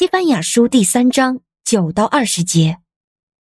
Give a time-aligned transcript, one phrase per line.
[0.00, 2.78] 西班牙书第三章九到二十节。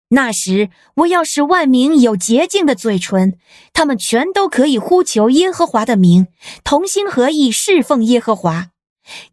[0.07, 3.37] 那时，我要使万民有洁净的嘴唇，
[3.73, 6.27] 他们全都可以呼求耶和华的名，
[6.63, 8.69] 同心合意侍奉耶和华。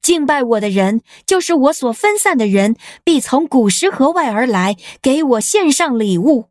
[0.03, 6.46] 敬拜我的人，就是我所分散的人，必从古时河外而来，给我献上礼物。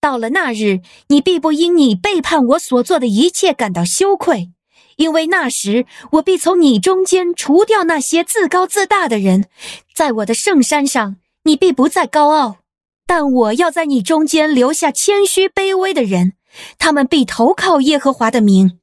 [0.00, 4.52] 到了那日，你必不因你背叛我所做的一切感到羞愧，
[4.98, 9.48] 因为那时我必从你中间除掉那些自高自大的人，
[9.94, 12.58] 在我的圣山上，你必不再高傲。
[13.06, 16.32] 但我要在你中间留下谦虚卑微的人，
[16.78, 18.80] 他们必投靠耶和华的名。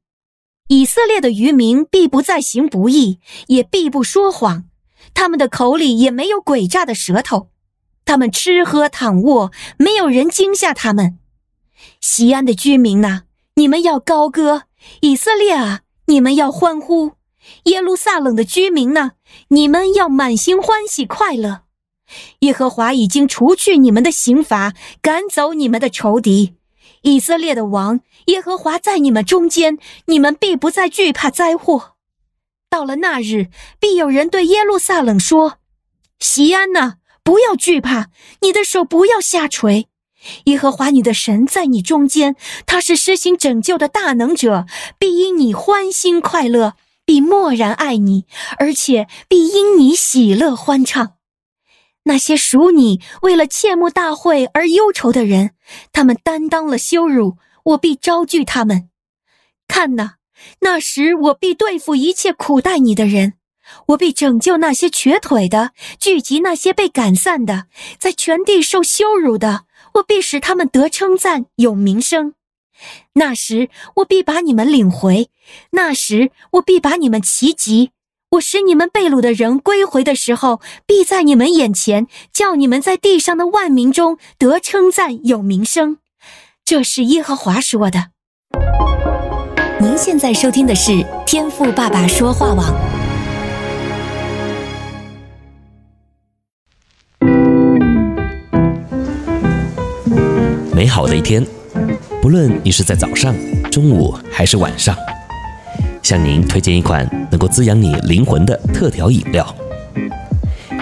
[0.70, 4.64] 以色列的渔民必不再行不义，也必不说谎，
[5.14, 7.50] 他们的口里也没有诡诈的舌头。
[8.06, 11.20] 他们吃喝躺卧，没有人惊吓他们。
[12.00, 13.24] 西安的居民呐，
[13.56, 14.62] 你们要高歌；
[15.02, 17.12] 以色列啊，你们要欢呼；
[17.64, 19.12] 耶路撒冷的居民呢，
[19.50, 21.62] 你们要满心欢喜快乐。
[22.40, 26.56] 耶和华已经除去你们的刑罚，赶走你们的仇敌。
[27.02, 31.94] 以色列的王耶和华在你们中间，你们必不再惧怕灾祸。
[32.70, 33.48] 到了那日，
[33.80, 35.58] 必有人对耶路撒冷说
[36.20, 38.10] ：“锡安哪，不要惧怕，
[38.42, 39.88] 你的手不要下垂。
[40.46, 42.36] 耶和华你的神在你中间，
[42.66, 44.66] 他是施行拯救的大能者，
[44.98, 45.15] 必
[45.46, 46.74] 你欢欣快乐，
[47.06, 48.26] 必默然爱你，
[48.58, 51.14] 而且必因你喜乐欢唱。”
[52.06, 55.52] 那些属你为了切慕大会而忧愁的人，
[55.92, 58.90] 他们担当了羞辱，我必招聚他们。
[59.68, 60.14] 看呐，
[60.62, 63.34] 那时我必对付一切苦待你的人，
[63.90, 67.66] 我必拯救那些瘸腿的，聚集那些被赶散的，
[68.00, 72.34] 在全地受羞辱的，我必使他们得称赞，有名声。
[73.14, 75.30] 那时我必把你们领回，
[75.72, 77.92] 那时我必把你们齐集。
[78.32, 86.00] 我使你们被掳的人归回的时候，必在你们眼前，叫你们在地上的万民中得称赞，有名声。
[86.66, 88.08] 这是耶和华说的。
[89.80, 92.74] 您现在收听的是天赋爸爸说话网。
[100.74, 101.46] 美好的一天，
[102.26, 103.36] 不论你是在早上、
[103.70, 104.98] 中午还是晚上。
[106.02, 109.56] 向您推荐一款能够滋养你灵魂的特调饮料。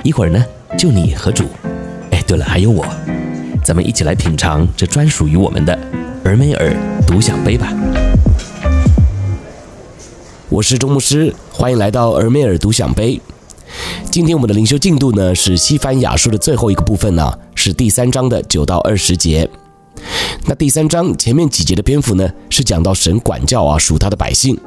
[0.06, 0.42] 一会儿呢，
[0.78, 1.44] 就你和主，
[2.12, 2.86] 哎，对了，还有我，
[3.62, 5.78] 咱们一起来品尝这专属于我们的
[6.24, 6.74] 尔梅尔
[7.06, 7.74] 独享杯吧。
[10.48, 13.20] 我是钟牧师，欢迎来到尔梅尔独享杯。
[14.10, 19.50] 今天我们的灵修进度呢是西番雅书的最后一个部分呢，是第三章的九到二十节。
[20.46, 24.58] 那第三章前面几节的篇幅呢，是讲到神管教啊属他的百姓。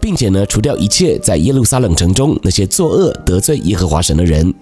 [0.00, 4.54] 并且呢，除掉一切在耶路撒冷城中那些作恶得罪耶和华神的人。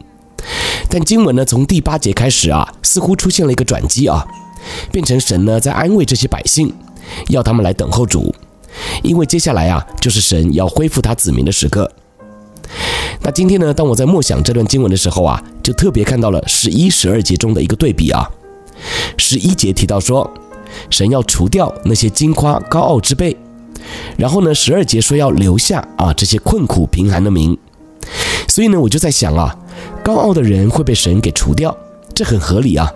[0.89, 4.27] 但经文呢，从第八节开始啊，似乎出现了一个转机啊，
[4.91, 6.73] 变成神呢在安慰这些百姓，
[7.29, 8.35] 要他们来等候主，
[9.03, 11.91] 因为接下来啊，就是神要恢复他子民的时刻。
[13.21, 18.29] 那今天呢，当我在默想这段经文的时候啊，就特别看到了十一、十二节中的一个对比啊。
[19.17, 20.31] 十一节提到说，
[20.91, 23.37] 神要除掉那些矜夸高傲之辈。
[24.17, 27.57] 然后呢，十二节说要留下啊这些困苦贫寒的民，
[28.49, 29.57] 所以呢，我就在想啊，
[30.03, 31.77] 高傲的人会被神给除掉，
[32.13, 32.91] 这很合理啊。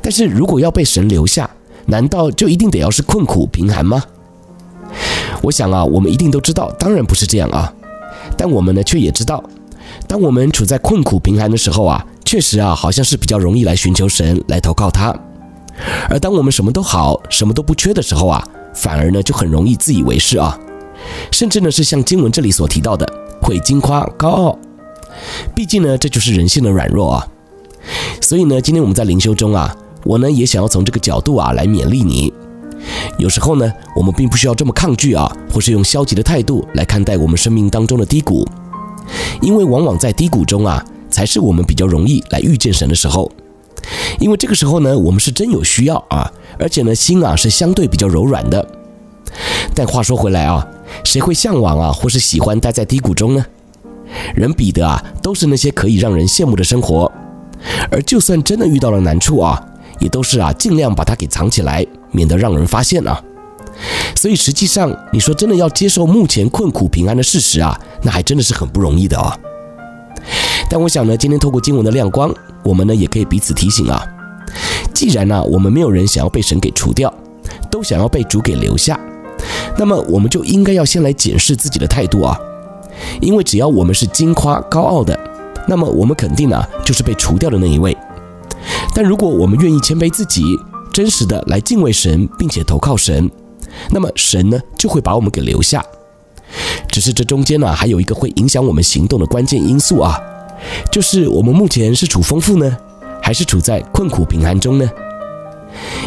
[0.00, 1.48] 但是如果要被神留下，
[1.86, 4.02] 难道就一定得要是困苦贫寒吗？
[5.42, 7.72] 我想啊，我们一定都知道，当然不是这样啊。
[8.36, 9.42] 但我们呢，却也知道，
[10.06, 15.14] 当我们处在困苦贫寒的时候啊，确实啊，好像是比较容易来寻求神，来投靠他。
[16.08, 18.46] 而当我们什么都好，什么都不缺的时候啊。
[18.74, 20.56] 反而呢，就很容易自以为是啊，
[21.32, 23.04] 甚至呢是像经文这里所提到的，
[23.42, 24.58] 会惊夸高傲。
[25.52, 27.26] 毕竟呢，这就是人性的软弱啊。
[28.20, 29.74] 所以呢，今天我们在灵修中啊，
[30.04, 32.32] 我呢也想要从这个角度啊来勉励你。
[33.18, 38.46] 有时候呢，我们并不需要这么抗拒啊，或是用消极的态度来看待我们生命当中的低谷，
[39.40, 43.28] 因为往往在低谷中啊，才是我们比较容易来遇见神的时候。
[44.18, 48.66] 因为这个时候呢，我们是真有需要啊，而且呢，心啊是相对比较柔软的。
[49.74, 50.66] 但话说回来啊，
[51.04, 53.44] 谁会向往啊，或是喜欢待在低谷中呢？
[54.34, 57.10] 人比的啊，都是那些可以让人羡慕的生活。
[57.90, 59.62] 而就算真的遇到了难处啊，
[60.00, 63.22] 也都是啊，尽量把它给藏起来，免得让人发现啊。
[64.16, 69.38] 所以实际上，你说真的要接受目前困苦平安的事实啊，那还真的是很不容易的啊。
[70.70, 72.34] 但我想呢，今天透过经文的亮光，
[72.68, 74.04] 我们呢也可以彼此提醒啊。
[74.92, 77.12] 既然呢、我们没有人想要被神给除掉，
[77.70, 79.00] 都想要被主给留下，
[79.78, 82.38] 那么我们就应该要先来检视自己的态度啊。
[83.22, 85.18] 因为只要我们是矜夸高傲的，
[85.66, 87.96] 那么我们肯定啊就是被除掉的那一位。
[88.94, 90.42] 但如果我们愿意谦卑自己，
[90.92, 93.30] 真实的来敬畏神，并且投靠神，
[93.90, 95.82] 那么神呢就会把我们给留下。
[96.90, 100.18] 只是这中间呢还有一个会影响我们行动的关键因素啊，
[100.90, 102.76] 就是我们目前是处丰富呢，
[103.22, 104.90] 还是处在困苦贫寒中呢？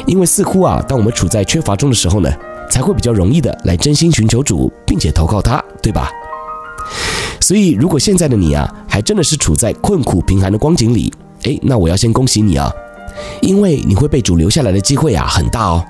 [0.06, 2.30] 因为似乎啊，当我们处在缺乏中的时候呢，
[2.70, 6.10] 才会比较容易的来真心寻求主，并且投靠他，对吧？
[7.40, 11.14] 所以如果现在的你啊，还真的是处在困苦贫寒的光景里，
[11.44, 12.72] 诶，那我要先恭喜你啊，
[13.42, 15.84] 因为你会被主留下来的机会啊很大哦。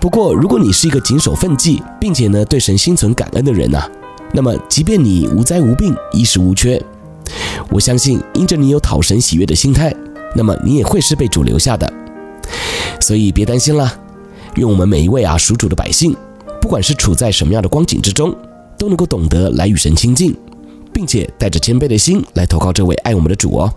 [0.00, 3.88] 不过如果你是一个谨守分际，并且呢对神心存感恩的人呐，
[4.32, 6.80] 那么即便你无灾无病，衣食无缺，
[7.70, 9.94] 我相信因着你有讨神喜悦的心态，
[10.34, 11.92] 那么你也会是被主留下的。
[13.00, 13.94] 所以别担心啦，
[14.56, 16.16] 愿我们每一位啊属主的百姓，
[16.60, 18.34] 不管是处在什么样的光景之中，
[18.78, 20.36] 都能够懂得来与神亲近，
[20.92, 23.72] 并且带着谦卑的心来投靠这位爱我们的主哦。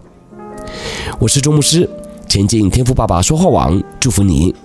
[1.20, 1.90] 我是周牧师，
[2.28, 4.56] 前进天赋爸爸说话网，祝福你。